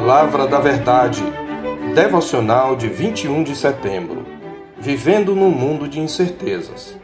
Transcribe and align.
Palavra 0.00 0.46
da 0.46 0.60
Verdade, 0.60 1.24
devocional 1.92 2.76
de 2.76 2.88
21 2.88 3.42
de 3.42 3.56
setembro. 3.56 4.24
Vivendo 4.78 5.34
num 5.34 5.50
mundo 5.50 5.88
de 5.88 5.98
incertezas. 5.98 6.96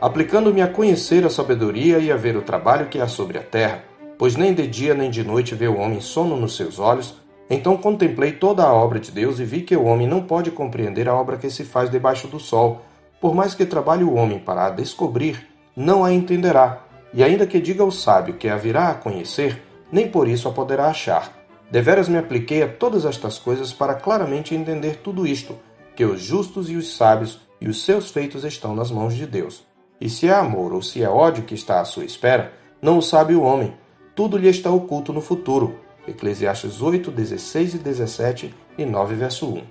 Aplicando-me 0.00 0.62
a 0.62 0.66
conhecer 0.66 1.26
a 1.26 1.30
sabedoria 1.30 1.98
e 1.98 2.10
a 2.10 2.16
ver 2.16 2.38
o 2.38 2.42
trabalho 2.42 2.86
que 2.86 2.98
há 2.98 3.06
sobre 3.06 3.36
a 3.36 3.42
terra, 3.42 3.84
pois 4.18 4.36
nem 4.36 4.54
de 4.54 4.66
dia 4.66 4.94
nem 4.94 5.10
de 5.10 5.22
noite 5.22 5.54
vê 5.54 5.68
o 5.68 5.76
homem 5.76 6.00
sono 6.00 6.34
nos 6.34 6.56
seus 6.56 6.78
olhos, 6.78 7.14
então 7.48 7.76
contemplei 7.76 8.32
toda 8.32 8.64
a 8.64 8.72
obra 8.72 8.98
de 8.98 9.10
Deus 9.10 9.38
e 9.38 9.44
vi 9.44 9.60
que 9.60 9.76
o 9.76 9.84
homem 9.84 10.08
não 10.08 10.22
pode 10.22 10.50
compreender 10.50 11.10
a 11.10 11.14
obra 11.14 11.36
que 11.36 11.50
se 11.50 11.62
faz 11.62 11.90
debaixo 11.90 12.26
do 12.26 12.40
sol. 12.40 12.80
Por 13.20 13.34
mais 13.34 13.54
que 13.54 13.66
trabalhe 13.66 14.02
o 14.02 14.14
homem 14.14 14.38
para 14.38 14.66
a 14.66 14.70
descobrir, 14.70 15.46
não 15.76 16.02
a 16.02 16.10
entenderá, 16.10 16.84
e 17.12 17.22
ainda 17.22 17.46
que 17.46 17.60
diga 17.60 17.82
ao 17.82 17.90
sábio 17.90 18.34
que 18.34 18.48
a 18.48 18.56
virá 18.56 18.88
a 18.88 18.94
conhecer, 18.94 19.62
nem 19.92 20.08
por 20.08 20.26
isso 20.26 20.48
a 20.48 20.52
poderá 20.52 20.86
achar. 20.86 21.39
Deveras 21.70 22.08
me 22.08 22.18
apliquei 22.18 22.62
a 22.62 22.68
todas 22.68 23.04
estas 23.04 23.38
coisas 23.38 23.72
para 23.72 23.94
claramente 23.94 24.54
entender 24.56 24.96
tudo 24.96 25.24
isto, 25.24 25.56
que 25.94 26.04
os 26.04 26.20
justos 26.20 26.68
e 26.68 26.74
os 26.74 26.96
sábios 26.96 27.40
e 27.60 27.68
os 27.68 27.84
seus 27.84 28.10
feitos 28.10 28.42
estão 28.42 28.74
nas 28.74 28.90
mãos 28.90 29.14
de 29.14 29.24
Deus. 29.24 29.64
E 30.00 30.08
se 30.08 30.26
é 30.26 30.32
amor 30.32 30.72
ou 30.72 30.82
se 30.82 31.02
é 31.02 31.08
ódio 31.08 31.44
que 31.44 31.54
está 31.54 31.80
à 31.80 31.84
sua 31.84 32.04
espera, 32.04 32.52
não 32.82 32.98
o 32.98 33.02
sabe 33.02 33.34
o 33.34 33.42
homem. 33.42 33.74
Tudo 34.16 34.36
lhe 34.36 34.48
está 34.48 34.70
oculto 34.70 35.12
no 35.12 35.20
futuro. 35.20 35.78
Eclesiastes 36.08 36.82
8, 36.82 37.10
16 37.10 37.74
e 37.74 37.78
17 37.78 38.54
e 38.76 38.84
9, 38.84 39.14
verso 39.14 39.46
1. 39.46 39.62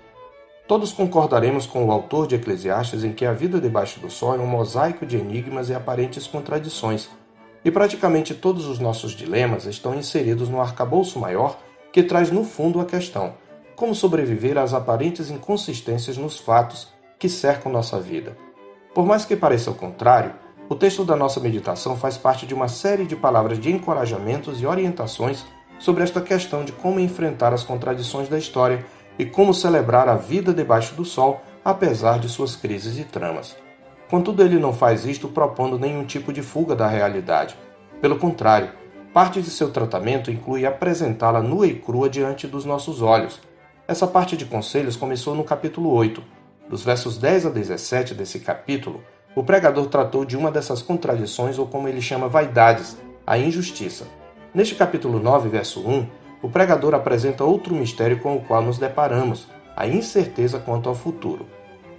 Todos 0.68 0.94
concordaremos 0.94 1.66
com 1.66 1.84
o 1.86 1.92
autor 1.92 2.28
de 2.28 2.36
Eclesiastes 2.36 3.04
em 3.04 3.12
que 3.12 3.26
a 3.26 3.34
vida 3.34 3.60
debaixo 3.60 4.00
do 4.00 4.10
sol 4.10 4.36
é 4.36 4.38
um 4.38 4.46
mosaico 4.46 5.06
de 5.06 5.18
enigmas 5.18 5.68
e 5.70 5.74
aparentes 5.74 6.28
contradições, 6.28 7.10
e 7.66 7.72
praticamente 7.72 8.36
todos 8.36 8.68
os 8.68 8.78
nossos 8.78 9.14
dilemas 9.14 9.66
estão 9.66 9.96
inseridos 9.96 10.48
no 10.48 10.62
arcabouço 10.62 11.20
maior 11.20 11.58
que 11.92 12.04
traz 12.04 12.32
no 12.32 12.44
fundo 12.44 12.80
a 12.80 12.86
questão: 12.86 13.34
como 13.76 13.96
sobreviver 13.96 14.58
às 14.58 14.74
aparentes 14.74 15.30
inconsistências 15.30 16.18
nos 16.18 16.38
fatos 16.38 16.90
que 17.18 17.30
cercam 17.30 17.72
nossa 17.72 18.00
vida. 18.00 18.36
Por 18.94 19.06
mais 19.06 19.26
que 19.26 19.36
pareça 19.36 19.72
o 19.72 19.76
contrário, 19.76 20.34
o 20.68 20.76
texto 20.76 21.04
da 21.04 21.16
nossa 21.16 21.40
meditação 21.40 21.96
faz 21.98 22.18
parte 22.18 22.46
de 22.46 22.54
uma 22.54 22.68
série 22.68 23.06
de 23.06 23.16
palavras 23.16 23.60
de 23.60 23.72
encorajamentos 23.72 24.62
e 24.62 24.66
orientações 24.66 25.44
sobre 25.80 26.04
esta 26.04 26.22
questão 26.22 26.64
de 26.64 26.72
como 26.72 27.00
enfrentar 27.00 27.54
as 27.54 27.64
contradições 27.64 28.30
da 28.30 28.38
história 28.38 28.86
e 29.18 29.26
como 29.26 29.54
celebrar 29.54 30.08
a 30.08 30.16
vida 30.16 30.54
debaixo 30.54 30.96
do 30.96 31.04
sol, 31.04 31.42
apesar 31.64 32.20
de 32.20 32.30
suas 32.30 32.56
crises 32.56 32.98
e 33.00 33.04
tramas. 33.04 33.56
Contudo, 34.10 34.44
ele 34.44 34.60
não 34.60 34.74
faz 34.74 35.06
isto 35.06 35.28
propondo 35.28 35.78
nenhum 35.78 36.04
tipo 36.04 36.34
de 36.34 36.42
fuga 36.42 36.76
da 36.76 36.88
realidade. 36.88 37.56
Pelo 38.02 38.18
contrário, 38.18 38.72
parte 39.14 39.42
de 39.42 39.50
seu 39.50 39.72
tratamento 39.72 40.30
inclui 40.30 40.66
apresentá-la 40.66 41.42
nua 41.42 41.66
e 41.66 41.74
crua 41.74 42.10
diante 42.10 42.48
dos 42.48 42.64
nossos 42.64 43.02
olhos. 43.02 43.40
Essa 43.88 44.06
parte 44.06 44.38
de 44.38 44.46
conselhos 44.46 44.96
começou 44.96 45.34
no 45.34 45.44
capítulo 45.44 45.92
8. 45.92 46.24
Dos 46.70 46.84
versos 46.84 47.18
10 47.18 47.48
a 47.48 47.50
17 47.50 48.14
desse 48.14 48.40
capítulo, 48.40 49.04
o 49.36 49.44
pregador 49.44 49.88
tratou 49.88 50.24
de 50.24 50.38
uma 50.38 50.52
dessas 50.52 50.84
contradições, 50.84 51.58
ou 51.58 51.66
como 51.66 51.88
ele 51.88 52.02
chama, 52.02 52.28
vaidades, 52.28 52.98
a 53.26 53.38
injustiça. 53.38 54.06
Neste 54.54 54.76
capítulo 54.76 55.20
9, 55.20 55.50
verso 55.50 55.80
1, 55.80 56.08
o 56.44 56.50
pregador 56.50 56.94
apresenta 56.94 57.44
outro 57.44 57.74
mistério 57.74 58.20
com 58.20 58.36
o 58.36 58.42
qual 58.42 58.62
nos 58.62 58.78
deparamos, 58.78 59.48
a 59.76 59.88
incerteza 59.88 60.60
quanto 60.60 60.88
ao 60.88 60.94
futuro. 60.94 61.48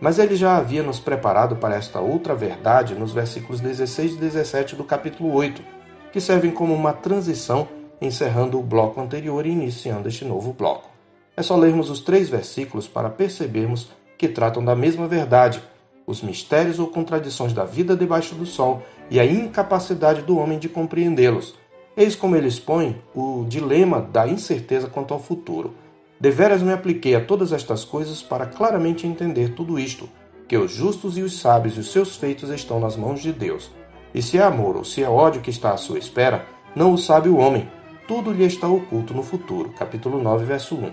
Mas 0.00 0.18
ele 0.18 0.36
já 0.36 0.56
havia 0.56 0.82
nos 0.82 1.00
preparado 1.00 1.56
para 1.56 1.74
esta 1.74 1.98
outra 2.00 2.34
verdade 2.34 2.94
nos 2.94 3.12
versículos 3.12 3.60
16 3.60 4.14
e 4.14 4.16
17 4.16 4.76
do 4.76 4.84
capítulo 4.84 5.32
8, 5.34 5.79
que 6.12 6.20
servem 6.20 6.50
como 6.50 6.74
uma 6.74 6.92
transição 6.92 7.68
encerrando 8.00 8.58
o 8.58 8.62
bloco 8.62 9.00
anterior 9.00 9.46
e 9.46 9.50
iniciando 9.50 10.08
este 10.08 10.24
novo 10.24 10.52
bloco. 10.52 10.88
É 11.36 11.42
só 11.42 11.56
lermos 11.56 11.90
os 11.90 12.00
três 12.00 12.28
versículos 12.28 12.88
para 12.88 13.10
percebermos 13.10 13.88
que 14.18 14.28
tratam 14.28 14.64
da 14.64 14.74
mesma 14.74 15.06
verdade, 15.06 15.62
os 16.06 16.22
mistérios 16.22 16.78
ou 16.78 16.88
contradições 16.88 17.52
da 17.52 17.64
vida 17.64 17.96
debaixo 17.96 18.34
do 18.34 18.44
sol 18.44 18.82
e 19.10 19.20
a 19.20 19.24
incapacidade 19.24 20.22
do 20.22 20.38
homem 20.38 20.58
de 20.58 20.68
compreendê-los. 20.68 21.54
Eis 21.96 22.14
como 22.14 22.36
ele 22.36 22.48
expõe 22.48 23.00
o 23.14 23.44
dilema 23.48 24.00
da 24.00 24.26
incerteza 24.26 24.88
quanto 24.88 25.14
ao 25.14 25.20
futuro. 25.20 25.74
Deveras 26.18 26.62
me 26.62 26.72
apliquei 26.72 27.14
a 27.14 27.24
todas 27.24 27.52
estas 27.52 27.84
coisas 27.84 28.22
para 28.22 28.46
claramente 28.46 29.06
entender 29.06 29.54
tudo 29.54 29.78
isto, 29.78 30.08
que 30.46 30.56
os 30.56 30.70
justos 30.70 31.16
e 31.16 31.22
os 31.22 31.40
sábios 31.40 31.76
e 31.76 31.80
os 31.80 31.90
seus 31.90 32.16
feitos 32.16 32.50
estão 32.50 32.78
nas 32.78 32.96
mãos 32.96 33.20
de 33.20 33.32
Deus. 33.32 33.70
E 34.14 34.20
se 34.20 34.38
é 34.38 34.42
amor 34.42 34.76
ou 34.76 34.84
se 34.84 35.02
é 35.02 35.08
ódio 35.08 35.40
que 35.40 35.50
está 35.50 35.72
à 35.72 35.76
sua 35.76 35.98
espera, 35.98 36.46
não 36.74 36.92
o 36.92 36.98
sabe 36.98 37.28
o 37.28 37.36
homem, 37.36 37.68
tudo 38.08 38.32
lhe 38.32 38.44
está 38.44 38.66
oculto 38.66 39.14
no 39.14 39.22
futuro. 39.22 39.70
Capítulo 39.70 40.20
9, 40.20 40.44
verso 40.44 40.74
1. 40.74 40.92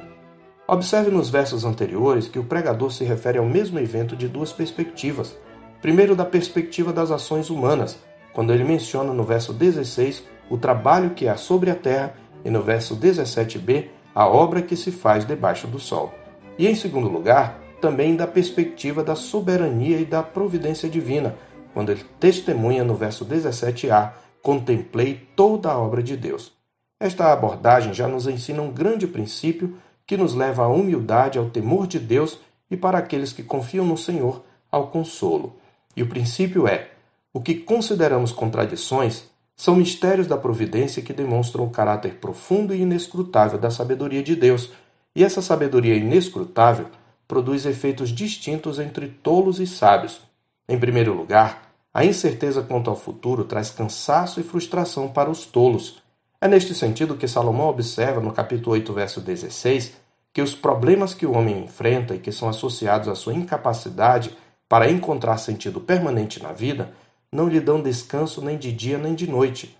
Observe 0.68 1.10
nos 1.10 1.30
versos 1.30 1.66
anteriores 1.66 2.28
que 2.28 2.38
o 2.38 2.44
pregador 2.44 2.92
se 2.92 3.04
refere 3.04 3.38
ao 3.38 3.46
mesmo 3.46 3.80
evento 3.80 4.16
de 4.16 4.28
duas 4.28 4.52
perspectivas. 4.52 5.36
Primeiro, 5.82 6.16
da 6.16 6.26
perspectiva 6.26 6.92
das 6.92 7.10
ações 7.10 7.50
humanas, 7.50 7.98
quando 8.34 8.54
ele 8.54 8.64
menciona 8.64 9.14
no 9.14 9.24
verso 9.24 9.54
16 9.54 10.24
o 10.50 10.58
trabalho 10.58 11.12
que 11.12 11.28
há 11.28 11.36
sobre 11.36 11.72
a 11.72 11.76
terra 11.76 12.14
e 12.46 12.50
no 12.50 12.62
verso 12.62 12.96
17b 12.96 13.86
a 14.14 14.28
obra 14.28 14.62
que 14.62 14.76
se 14.76 14.92
faz 14.92 15.26
debaixo 15.26 15.68
do 15.68 15.80
sol. 15.80 16.14
E, 16.58 16.68
em 16.68 16.76
segundo 16.76 17.08
lugar, 17.08 17.60
também 17.80 18.16
da 18.16 18.28
perspectiva 18.28 19.04
da 19.04 19.16
soberania 19.16 20.00
e 20.00 20.06
da 20.06 20.22
providência 20.24 20.90
divina, 20.90 21.36
quando 21.74 21.92
ele 21.92 22.04
testemunha 22.20 22.84
no 22.84 22.96
verso 22.96 23.26
17a: 23.26 24.14
Contemplei 24.42 25.28
toda 25.36 25.72
a 25.72 25.78
obra 25.78 26.02
de 26.02 26.16
Deus. 26.16 26.52
Esta 27.00 27.32
abordagem 27.32 27.94
já 27.94 28.08
nos 28.08 28.28
ensina 28.28 28.62
um 28.62 28.72
grande 28.72 29.06
princípio 29.06 29.78
que 30.06 30.18
nos 30.18 30.34
leva 30.34 30.64
à 30.64 30.68
humildade, 30.68 31.38
ao 31.38 31.50
temor 31.50 31.86
de 31.86 32.00
Deus 32.00 32.40
e, 32.72 32.78
para 32.78 32.98
aqueles 32.98 33.34
que 33.34 33.44
confiam 33.44 33.86
no 33.86 33.98
Senhor, 33.98 34.44
ao 34.72 34.88
consolo. 34.88 35.56
E 35.96 36.02
o 36.02 36.08
princípio 36.08 36.68
é: 36.68 36.92
o 37.34 37.42
que 37.42 37.56
consideramos 37.56 38.32
contradições 38.32 39.26
são 39.56 39.76
mistérios 39.76 40.28
da 40.28 40.38
providência 40.38 41.02
que 41.02 41.12
demonstram 41.12 41.66
o 41.66 41.70
caráter 41.70 42.16
profundo 42.16 42.74
e 42.74 42.82
inescrutável 42.82 43.58
da 43.60 43.72
sabedoria 43.72 44.22
de 44.22 44.36
Deus, 44.36 44.72
e 45.16 45.24
essa 45.24 45.42
sabedoria 45.42 45.96
inescrutável 45.96 46.88
produz 47.28 47.66
efeitos 47.66 48.10
distintos 48.10 48.80
entre 48.80 49.08
tolos 49.08 49.60
e 49.60 49.68
sábios. 49.68 50.22
Em 50.70 50.78
primeiro 50.78 51.14
lugar, 51.14 51.72
a 51.94 52.04
incerteza 52.04 52.62
quanto 52.62 52.90
ao 52.90 52.96
futuro 52.96 53.46
traz 53.46 53.70
cansaço 53.70 54.40
e 54.40 54.44
frustração 54.44 55.08
para 55.08 55.30
os 55.30 55.46
tolos. 55.46 56.04
É 56.42 56.48
neste 56.48 56.76
sentido 56.76 57.16
que 57.16 57.28
Salomão 57.28 57.68
observa 57.68 58.20
no 58.20 58.34
capítulo 58.34 58.74
8, 58.74 58.94
verso 58.94 59.22
16, 59.22 59.94
que 60.34 60.42
os 60.42 60.54
problemas 60.54 61.14
que 61.14 61.26
o 61.26 61.32
homem 61.32 61.64
enfrenta 61.64 62.14
e 62.14 62.20
que 62.20 62.32
são 62.32 62.50
associados 62.50 63.08
à 63.08 63.16
sua 63.16 63.34
incapacidade 63.34 64.38
para 64.68 64.92
encontrar 64.92 65.38
sentido 65.38 65.80
permanente 65.80 66.44
na 66.44 66.52
vida 66.52 66.92
não 67.32 67.48
lhe 67.48 67.60
dão 67.60 67.82
descanso 67.82 68.42
nem 68.44 68.58
de 68.58 68.72
dia 68.72 68.98
nem 68.98 69.16
de 69.16 69.28
noite. 69.28 69.78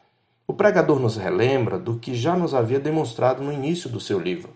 O 0.48 0.54
pregador 0.54 1.00
nos 1.00 1.18
relembra 1.18 1.78
do 1.78 2.00
que 2.00 2.16
já 2.16 2.36
nos 2.36 2.54
havia 2.54 2.80
demonstrado 2.80 3.44
no 3.44 3.52
início 3.52 3.90
do 3.90 4.00
seu 4.00 4.20
livro. 4.20 4.50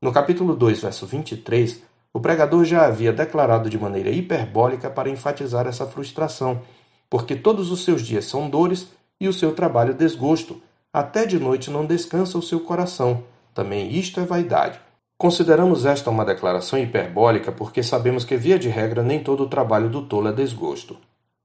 No 0.00 0.12
capítulo 0.12 0.54
2, 0.54 0.80
verso 0.80 1.06
23, 1.06 1.82
o 2.14 2.20
pregador 2.20 2.64
já 2.64 2.84
havia 2.84 3.12
declarado 3.12 3.70
de 3.70 3.78
maneira 3.78 4.10
hiperbólica 4.10 4.90
para 4.90 5.08
enfatizar 5.08 5.66
essa 5.66 5.86
frustração, 5.86 6.60
porque 7.08 7.34
todos 7.34 7.70
os 7.70 7.84
seus 7.84 8.02
dias 8.02 8.26
são 8.26 8.50
dores 8.50 8.88
e 9.20 9.28
o 9.28 9.32
seu 9.32 9.54
trabalho 9.54 9.94
desgosto. 9.94 10.60
Até 10.92 11.24
de 11.24 11.38
noite 11.38 11.70
não 11.70 11.86
descansa 11.86 12.36
o 12.36 12.42
seu 12.42 12.60
coração. 12.60 13.24
Também 13.54 13.90
isto 13.92 14.20
é 14.20 14.24
vaidade. 14.24 14.78
Consideramos 15.16 15.86
esta 15.86 16.10
uma 16.10 16.24
declaração 16.24 16.78
hiperbólica 16.78 17.52
porque 17.52 17.82
sabemos 17.82 18.24
que, 18.24 18.36
via 18.36 18.58
de 18.58 18.68
regra, 18.68 19.02
nem 19.02 19.22
todo 19.22 19.44
o 19.44 19.48
trabalho 19.48 19.88
do 19.88 20.02
tolo 20.02 20.28
é 20.28 20.32
desgosto. 20.32 20.96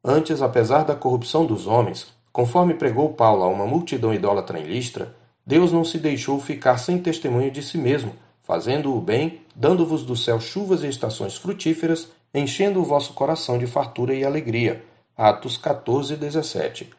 Antes, 0.03 0.41
apesar 0.41 0.84
da 0.84 0.95
corrupção 0.95 1.45
dos 1.45 1.67
homens, 1.67 2.07
conforme 2.31 2.73
pregou 2.73 3.13
Paulo 3.13 3.44
a 3.44 3.47
uma 3.47 3.66
multidão 3.66 4.13
idólatra 4.13 4.59
em 4.59 4.64
Listra, 4.64 5.16
Deus 5.46 5.72
não 5.72 5.85
se 5.85 5.97
deixou 5.97 6.40
ficar 6.40 6.78
sem 6.78 6.97
testemunho 6.97 7.52
de 7.52 7.61
si 7.61 7.78
mesmo, 7.78 8.14
fazendo 8.47 8.96
o 8.96 9.02
bem, 9.02 9.41
dando-vos 9.53 10.03
do 10.03 10.16
céu 10.16 10.40
chuvas 10.40 10.82
e 10.84 10.88
estações 10.88 11.35
frutíferas, 11.35 12.08
enchendo 12.34 12.79
o 12.79 12.84
vosso 12.85 13.14
coração 13.14 13.58
de 13.58 13.67
fartura 13.67 14.16
e 14.16 14.23
alegria. 14.23 14.84
Atos 15.17 15.58
14, 15.58 16.16
17. 16.16 16.90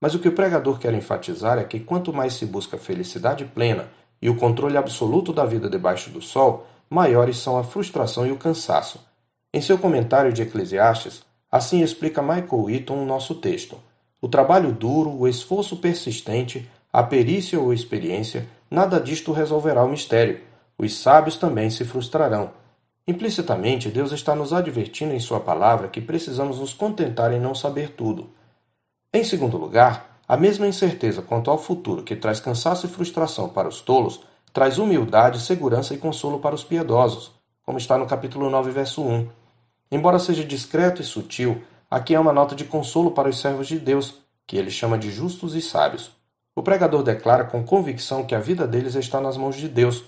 Mas 0.00 0.14
o 0.14 0.18
que 0.18 0.28
o 0.28 0.34
pregador 0.34 0.78
quer 0.78 0.94
enfatizar 0.94 1.58
é 1.58 1.64
que 1.64 1.78
quanto 1.78 2.12
mais 2.12 2.32
se 2.32 2.46
busca 2.46 2.78
felicidade 2.78 3.44
plena 3.44 3.88
e 4.20 4.30
o 4.30 4.36
controle 4.36 4.78
absoluto 4.78 5.32
da 5.32 5.44
vida 5.44 5.68
debaixo 5.68 6.08
do 6.08 6.22
sol, 6.22 6.66
maiores 6.88 7.36
são 7.36 7.58
a 7.58 7.64
frustração 7.64 8.26
e 8.26 8.32
o 8.32 8.38
cansaço. 8.38 8.98
Em 9.52 9.60
seu 9.60 9.78
comentário 9.78 10.32
de 10.32 10.42
Eclesiastes, 10.42 11.22
Assim 11.54 11.82
explica 11.82 12.20
Michael 12.20 12.68
Eaton 12.68 13.00
o 13.00 13.06
nosso 13.06 13.36
texto. 13.36 13.78
O 14.20 14.26
trabalho 14.26 14.72
duro, 14.72 15.10
o 15.10 15.28
esforço 15.28 15.76
persistente, 15.76 16.68
a 16.92 17.00
perícia 17.00 17.60
ou 17.60 17.72
experiência, 17.72 18.48
nada 18.68 18.98
disto 18.98 19.30
resolverá 19.30 19.84
o 19.84 19.88
mistério. 19.88 20.40
Os 20.84 20.98
sábios 20.98 21.36
também 21.38 21.70
se 21.70 21.84
frustrarão. 21.84 22.50
Implicitamente, 23.08 23.88
Deus 23.88 24.12
está 24.12 24.34
nos 24.34 24.52
advertindo 24.52 25.14
em 25.14 25.20
Sua 25.20 25.40
palavra 25.40 25.88
que 25.88 26.00
precisamos 26.00 26.58
nos 26.58 26.74
contentar 26.74 27.32
em 27.32 27.40
não 27.40 27.54
saber 27.54 27.90
tudo. 27.90 28.28
Em 29.12 29.24
segundo 29.24 29.56
lugar, 29.56 30.20
a 30.28 30.36
mesma 30.36 30.66
incerteza 30.66 31.22
quanto 31.22 31.50
ao 31.50 31.58
futuro 31.58 32.02
que 32.02 32.16
traz 32.16 32.40
cansaço 32.40 32.86
e 32.86 32.88
frustração 32.88 33.48
para 33.48 33.68
os 33.68 33.80
tolos 33.80 34.20
traz 34.52 34.78
humildade, 34.78 35.40
segurança 35.40 35.94
e 35.94 35.98
consolo 35.98 36.38
para 36.38 36.54
os 36.54 36.62
piedosos, 36.62 37.32
como 37.64 37.78
está 37.78 37.98
no 37.98 38.06
capítulo 38.06 38.48
9, 38.50 38.70
verso 38.70 39.02
1. 39.02 39.28
Embora 39.90 40.18
seja 40.18 40.44
discreto 40.44 41.02
e 41.02 41.04
sutil, 41.04 41.62
aqui 41.90 42.14
é 42.14 42.20
uma 42.20 42.32
nota 42.32 42.54
de 42.54 42.64
consolo 42.64 43.10
para 43.10 43.28
os 43.28 43.40
servos 43.40 43.66
de 43.66 43.78
Deus, 43.78 44.14
que 44.46 44.56
ele 44.56 44.70
chama 44.70 44.98
de 44.98 45.10
justos 45.10 45.54
e 45.54 45.60
sábios. 45.60 46.10
O 46.54 46.62
pregador 46.62 47.02
declara 47.02 47.44
com 47.44 47.64
convicção 47.64 48.24
que 48.24 48.34
a 48.34 48.38
vida 48.38 48.66
deles 48.66 48.94
está 48.94 49.20
nas 49.20 49.36
mãos 49.36 49.56
de 49.56 49.68
Deus. 49.68 50.04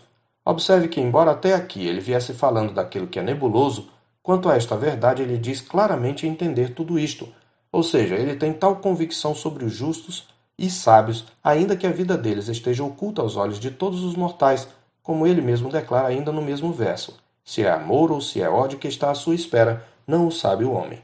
Observe 0.48 0.87
que, 0.87 1.00
embora 1.00 1.32
até 1.32 1.54
aqui 1.54 1.84
ele 1.84 2.00
viesse 2.00 2.32
falando 2.32 2.72
daquilo 2.72 3.08
que 3.08 3.19
é 3.19 3.22
nebuloso, 3.22 3.88
quanto 4.22 4.48
a 4.48 4.54
esta 4.54 4.76
verdade 4.76 5.20
ele 5.20 5.37
diz 5.37 5.60
claramente 5.60 6.25
entender 6.25 6.72
tudo 6.72 7.00
isto, 7.00 7.28
ou 7.72 7.82
seja, 7.82 8.14
ele 8.14 8.37
tem 8.37 8.52
tal 8.52 8.76
convicção 8.76 9.34
sobre 9.34 9.64
os 9.64 9.72
justos 9.72 10.28
e 10.56 10.70
sábios, 10.70 11.25
ainda 11.43 11.76
que 11.76 11.84
a 11.84 11.90
vida 11.90 12.16
deles 12.16 12.46
esteja 12.46 12.84
oculta 12.84 13.20
aos 13.22 13.37
olhos 13.37 13.58
de 13.58 13.72
todos 13.72 14.04
os 14.04 14.14
mortais, 14.14 14.69
como 15.02 15.26
ele 15.26 15.40
mesmo 15.40 15.69
declara 15.69 16.06
ainda 16.06 16.31
no 16.31 16.40
mesmo 16.40 16.72
verso: 16.72 17.19
se 17.44 17.62
é 17.62 17.70
amor 17.70 18.12
ou 18.12 18.20
se 18.20 18.40
é 18.40 18.49
ódio 18.49 18.78
que 18.78 18.87
está 18.87 19.10
à 19.10 19.14
sua 19.14 19.34
espera, 19.34 19.84
não 20.06 20.28
o 20.28 20.32
sabe 20.32 20.64
o 20.64 20.72
homem. 20.72 21.00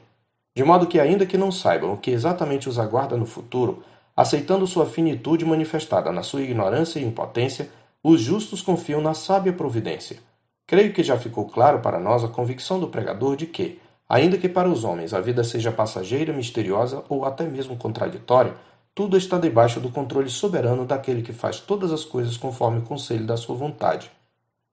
De 0.55 0.62
modo 0.62 0.87
que, 0.87 1.00
ainda 1.00 1.27
que 1.27 1.37
não 1.37 1.50
saibam 1.50 1.95
o 1.95 1.99
que 1.99 2.12
exatamente 2.12 2.69
os 2.69 2.79
aguarda 2.79 3.17
no 3.17 3.27
futuro, 3.27 3.83
aceitando 4.17 4.67
sua 4.69 4.87
finitude 4.87 5.45
manifestada 5.45 6.12
na 6.12 6.23
sua 6.23 6.43
ignorância 6.43 7.00
e 7.00 7.05
impotência, 7.05 7.69
os 8.02 8.20
justos 8.20 8.60
confiam 8.60 9.00
na 9.00 9.14
sábia 9.14 9.52
providência. 9.52 10.19
Creio 10.66 10.93
que 10.93 11.02
já 11.02 11.16
ficou 11.16 11.46
claro 11.46 11.81
para 11.81 12.00
nós 12.00 12.25
a 12.25 12.28
convicção 12.28 12.81
do 12.81 12.88
pregador 12.88 13.37
de 13.37 13.46
que, 13.46 13.78
ainda 14.08 14.37
que 14.37 14.49
para 14.49 14.69
os 14.69 14.82
homens 14.82 15.14
a 15.14 15.20
vida 15.20 15.44
seja 15.44 15.70
passageira, 15.70 16.32
misteriosa 16.32 17.04
ou 17.08 17.25
até 17.25 17.44
mesmo 17.44 17.76
contraditória, 17.76 18.54
tudo 18.94 19.16
está 19.16 19.38
debaixo 19.38 19.81
do 19.81 19.90
controle 19.90 20.28
soberano 20.28 20.84
daquele 20.84 21.22
que 21.22 21.32
faz 21.32 21.60
todas 21.60 21.93
as 21.93 22.04
coisas 22.04 22.37
conforme 22.37 22.81
o 22.81 22.82
conselho 22.82 23.25
da 23.25 23.37
sua 23.37 23.54
vontade. 23.54 24.10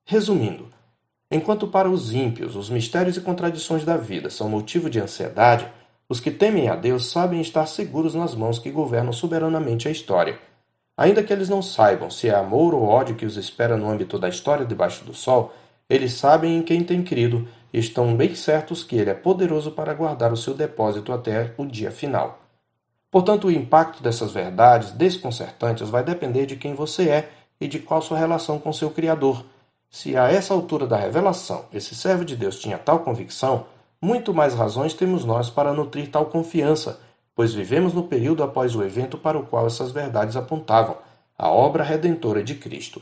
Resumindo, 0.06 0.68
enquanto 1.32 1.68
para 1.68 1.90
os 1.90 2.12
ímpios 2.14 2.56
os 2.56 2.70
mistérios 2.70 3.16
e 3.16 3.22
contradições 3.22 3.86
da 3.86 3.96
vida 3.96 4.30
são 4.30 4.50
motivo 4.50 4.90
de 4.90 5.00
ansiedade, 5.00 5.68
os 6.10 6.20
que 6.20 6.32
temem 6.32 6.68
a 6.68 6.76
Deus 6.76 7.12
sabem 7.12 7.40
estar 7.40 7.68
seguros 7.68 8.16
nas 8.16 8.34
mãos 8.34 8.58
que 8.58 8.72
governam 8.72 9.14
soberanamente 9.14 9.88
a 9.88 9.92
história. 9.92 10.40
Ainda 11.00 11.24
que 11.24 11.32
eles 11.32 11.48
não 11.48 11.62
saibam 11.62 12.10
se 12.10 12.28
é 12.28 12.36
amor 12.36 12.76
ou 12.76 12.84
ódio 12.84 13.16
que 13.16 13.26
os 13.26 13.38
espera 13.38 13.78
no 13.78 13.90
âmbito 13.90 14.20
da 14.20 14.28
história 14.28 14.66
debaixo 14.66 15.06
do 15.06 15.14
sol, 15.14 15.54
eles 15.90 16.12
sabem 16.12 16.58
em 16.58 16.62
quem 16.62 16.84
têm 16.84 17.02
crido 17.02 17.48
e 17.72 17.80
estão 17.80 18.18
bem 18.18 18.36
certos 18.36 18.84
que 18.84 18.98
ele 18.98 19.10
é 19.10 19.14
poderoso 19.14 19.72
para 19.72 19.94
guardar 19.94 20.34
o 20.34 20.36
seu 20.36 20.54
depósito 20.54 21.14
até 21.14 21.54
o 21.58 21.66
dia 21.66 21.90
final. 21.90 22.42
Portanto, 23.10 23.48
o 23.48 23.52
impacto 23.52 24.04
dessas 24.04 24.34
verdades 24.34 24.92
desconcertantes 24.92 25.88
vai 25.88 26.04
depender 26.04 26.46
de 26.46 26.58
quem 26.58 26.76
você 26.76 27.08
é 27.08 27.30
e 27.62 27.68
de 27.70 27.80
qual 27.80 28.02
sua 28.02 28.18
relação 28.18 28.60
com 28.60 28.74
seu 28.74 28.92
Criador. 28.92 29.46
Se 29.90 30.18
a 30.18 30.30
essa 30.30 30.54
altura 30.54 30.86
da 30.86 30.98
revelação 30.98 31.64
esse 31.72 31.96
servo 31.96 32.26
de 32.26 32.36
Deus 32.36 32.60
tinha 32.60 32.78
tal 32.78 33.00
convicção, 33.00 33.68
muito 34.02 34.34
mais 34.34 34.54
razões 34.54 34.94
temos 34.94 35.24
nós 35.24 35.50
para 35.50 35.72
nutrir 35.72 36.12
tal 36.12 36.26
confiança, 36.26 37.00
pois 37.40 37.54
vivemos 37.54 37.94
no 37.94 38.04
período 38.04 38.44
após 38.44 38.76
o 38.76 38.84
evento 38.84 39.18
para 39.18 39.38
o 39.38 39.46
qual 39.46 39.66
essas 39.66 39.94
verdades 39.94 40.36
apontavam, 40.36 40.98
a 41.38 41.48
obra 41.48 41.86
redentora 41.86 42.44
de 42.44 42.54
Cristo. 42.54 43.02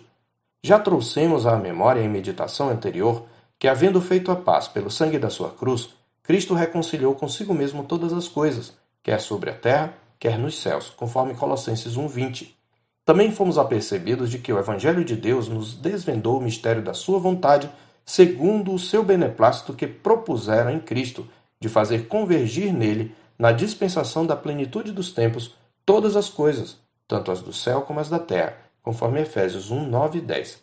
Já 0.61 0.77
trouxemos 0.77 1.47
à 1.47 1.55
memória 1.55 2.01
em 2.01 2.07
meditação 2.07 2.69
anterior 2.69 3.25
que, 3.57 3.67
havendo 3.67 3.99
feito 3.99 4.31
a 4.31 4.35
paz 4.35 4.67
pelo 4.67 4.91
sangue 4.91 5.17
da 5.17 5.31
sua 5.31 5.49
cruz, 5.49 5.89
Cristo 6.21 6.53
reconciliou 6.53 7.15
consigo 7.15 7.51
mesmo 7.51 7.83
todas 7.83 8.13
as 8.13 8.27
coisas, 8.27 8.77
quer 9.01 9.19
sobre 9.19 9.49
a 9.49 9.55
terra, 9.55 9.95
quer 10.19 10.37
nos 10.37 10.61
céus, 10.61 10.91
conforme 10.91 11.33
Colossenses 11.33 11.97
1:20. 11.97 12.55
Também 13.03 13.31
fomos 13.31 13.57
apercebidos 13.57 14.29
de 14.29 14.37
que 14.37 14.53
o 14.53 14.59
evangelho 14.59 15.03
de 15.03 15.15
Deus 15.15 15.47
nos 15.47 15.73
desvendou 15.73 16.37
o 16.37 16.43
mistério 16.43 16.83
da 16.83 16.93
sua 16.93 17.17
vontade, 17.17 17.71
segundo 18.05 18.71
o 18.71 18.77
seu 18.77 19.03
beneplácito 19.03 19.73
que 19.73 19.87
propusera 19.87 20.71
em 20.71 20.79
Cristo, 20.79 21.27
de 21.59 21.67
fazer 21.67 22.07
convergir 22.07 22.71
nele, 22.71 23.15
na 23.37 23.51
dispensação 23.51 24.25
da 24.25 24.35
plenitude 24.35 24.91
dos 24.91 25.11
tempos, 25.11 25.55
todas 25.85 26.15
as 26.15 26.29
coisas, 26.29 26.77
tanto 27.07 27.31
as 27.31 27.41
do 27.41 27.53
céu 27.53 27.81
como 27.81 27.99
as 27.99 28.09
da 28.09 28.19
terra, 28.19 28.57
conforme 28.81 29.21
Efésios 29.21 29.69
1, 29.69 29.87
9 29.87 30.17
e 30.19 30.21
10. 30.21 30.61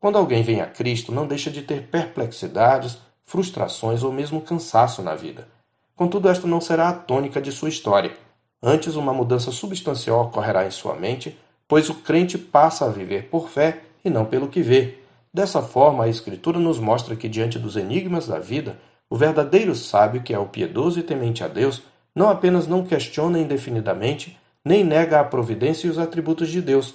Quando 0.00 0.18
alguém 0.18 0.42
vem 0.42 0.60
a 0.60 0.66
Cristo, 0.66 1.12
não 1.12 1.26
deixa 1.26 1.50
de 1.50 1.62
ter 1.62 1.88
perplexidades, 1.88 2.98
frustrações 3.24 4.02
ou 4.02 4.12
mesmo 4.12 4.40
cansaço 4.40 5.02
na 5.02 5.14
vida. 5.14 5.48
Contudo, 5.94 6.28
esta 6.28 6.46
não 6.46 6.60
será 6.60 6.88
a 6.88 6.94
tônica 6.94 7.40
de 7.40 7.50
sua 7.50 7.68
história. 7.68 8.16
Antes, 8.62 8.94
uma 8.94 9.12
mudança 9.12 9.50
substancial 9.50 10.22
ocorrerá 10.22 10.66
em 10.66 10.70
sua 10.70 10.94
mente, 10.94 11.36
pois 11.66 11.90
o 11.90 11.94
crente 11.96 12.38
passa 12.38 12.86
a 12.86 12.88
viver 12.88 13.28
por 13.28 13.48
fé 13.48 13.82
e 14.04 14.08
não 14.08 14.24
pelo 14.24 14.48
que 14.48 14.62
vê. 14.62 14.98
Dessa 15.34 15.60
forma, 15.60 16.04
a 16.04 16.08
Escritura 16.08 16.58
nos 16.58 16.78
mostra 16.78 17.14
que, 17.16 17.28
diante 17.28 17.58
dos 17.58 17.76
enigmas 17.76 18.26
da 18.26 18.38
vida, 18.38 18.78
o 19.10 19.16
verdadeiro 19.16 19.74
sábio, 19.74 20.22
que 20.22 20.32
é 20.32 20.38
o 20.38 20.46
piedoso 20.46 20.98
e 21.00 21.02
temente 21.02 21.44
a 21.44 21.48
Deus, 21.48 21.82
não 22.14 22.28
apenas 22.28 22.66
não 22.66 22.84
questiona 22.84 23.38
indefinidamente, 23.38 24.38
nem 24.64 24.84
nega 24.84 25.20
a 25.20 25.24
providência 25.24 25.86
e 25.86 25.90
os 25.90 25.98
atributos 25.98 26.48
de 26.48 26.60
Deus. 26.60 26.94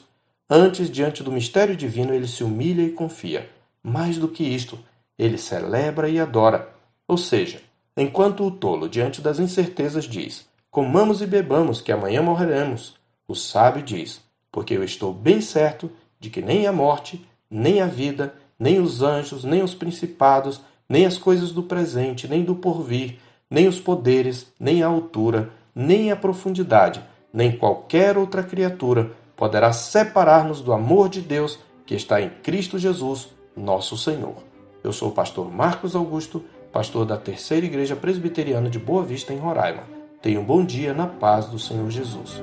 Antes, 0.49 0.89
diante 0.89 1.23
do 1.23 1.31
mistério 1.31 1.75
divino, 1.75 2.13
ele 2.13 2.27
se 2.27 2.43
humilha 2.43 2.81
e 2.81 2.91
confia. 2.91 3.49
Mais 3.81 4.17
do 4.17 4.27
que 4.27 4.43
isto, 4.43 4.77
ele 5.17 5.37
celebra 5.37 6.09
e 6.09 6.19
adora. 6.19 6.69
Ou 7.07 7.17
seja, 7.17 7.61
Enquanto 7.95 8.43
o 8.43 8.49
tolo, 8.49 8.89
diante 8.89 9.21
das 9.21 9.37
incertezas, 9.37 10.05
diz: 10.05 10.47
Comamos 10.71 11.21
e 11.21 11.27
bebamos, 11.27 11.79
que 11.79 11.91
amanhã 11.91 12.23
morreremos. 12.23 12.95
O 13.27 13.35
sábio 13.35 13.83
diz: 13.83 14.19
Porque 14.51 14.73
eu 14.73 14.83
estou 14.83 15.13
bem 15.13 15.39
certo 15.39 15.91
de 16.19 16.31
que 16.31 16.41
nem 16.41 16.65
a 16.65 16.71
morte, 16.71 17.23
nem 17.49 17.81
a 17.81 17.85
vida, 17.85 18.33
nem 18.57 18.79
os 18.79 19.03
anjos, 19.03 19.43
nem 19.43 19.61
os 19.61 19.75
principados, 19.75 20.59
nem 20.89 21.05
as 21.05 21.19
coisas 21.19 21.51
do 21.51 21.61
presente, 21.61 22.27
nem 22.27 22.43
do 22.43 22.55
porvir, 22.55 23.19
nem 23.53 23.67
os 23.67 23.79
poderes, 23.79 24.51
nem 24.59 24.81
a 24.81 24.87
altura, 24.87 25.51
nem 25.75 26.11
a 26.11 26.15
profundidade, 26.15 27.03
nem 27.31 27.55
qualquer 27.55 28.17
outra 28.17 28.41
criatura 28.41 29.11
poderá 29.35 29.71
separar-nos 29.71 30.59
do 30.59 30.73
amor 30.73 31.07
de 31.07 31.21
Deus 31.21 31.59
que 31.85 31.93
está 31.93 32.19
em 32.19 32.31
Cristo 32.41 32.79
Jesus, 32.79 33.29
nosso 33.55 33.95
Senhor. 33.95 34.37
Eu 34.83 34.91
sou 34.91 35.09
o 35.09 35.11
pastor 35.11 35.53
Marcos 35.53 35.95
Augusto 35.95 36.43
pastor 36.71 37.05
da 37.05 37.15
Terceira 37.15 37.67
Igreja 37.67 37.95
Presbiteriana 37.95 38.71
de 38.71 38.79
Boa 38.79 39.03
Vista, 39.03 39.31
em 39.31 39.37
Roraima. 39.37 39.83
Tenha 40.19 40.39
um 40.39 40.43
bom 40.43 40.65
dia 40.65 40.91
na 40.91 41.05
paz 41.05 41.45
do 41.45 41.59
Senhor 41.59 41.91
Jesus. 41.91 42.41